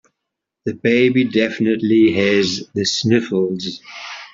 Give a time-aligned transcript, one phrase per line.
[0.65, 3.81] The baby definitely has the sniffles.